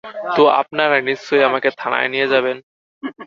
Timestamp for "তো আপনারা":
0.35-0.97